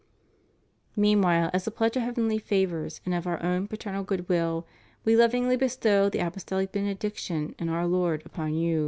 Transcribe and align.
Meanwhile, 0.95 1.51
as 1.53 1.67
a 1.67 1.69
pledge 1.69 1.95
of 1.95 2.01
heavenly 2.01 2.39
favors 2.39 3.01
and 3.05 3.13
of 3.13 3.27
Our 3.27 3.39
own 3.43 3.67
paternal 3.67 4.03
good 4.03 4.27
will, 4.27 4.65
we 5.05 5.15
lovingly 5.15 5.55
bestow 5.57 6.09
the 6.09 6.25
Apostolic 6.25 6.71
Benediction 6.71 7.53
in 7.59 7.69
Our 7.69 7.85
Lord 7.85 8.23
upon 8.25 8.55
you. 8.55 8.79